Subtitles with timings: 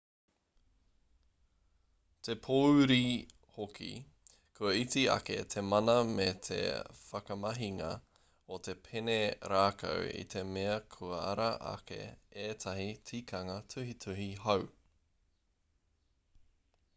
[2.27, 3.03] te pōuri
[3.57, 3.89] hoki
[4.61, 6.57] kua iti ake te mana me te
[7.03, 7.91] whakamahinga
[8.57, 9.19] o te pene
[9.55, 12.01] rākau i te mea kua ara ake
[12.49, 14.69] ētahi tikanga tuhituhi hou